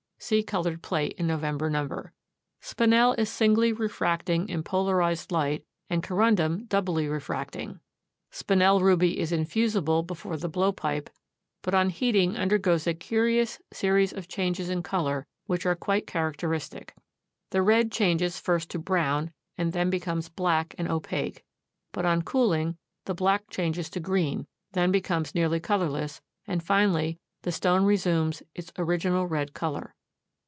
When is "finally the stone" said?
26.63-27.85